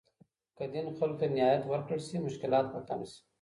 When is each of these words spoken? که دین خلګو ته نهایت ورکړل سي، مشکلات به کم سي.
که 0.57 0.63
دین 0.73 0.87
خلګو 0.97 1.19
ته 1.21 1.25
نهایت 1.35 1.63
ورکړل 1.67 2.01
سي، 2.07 2.15
مشکلات 2.25 2.65
به 2.73 2.79
کم 2.87 3.01
سي. 3.11 3.19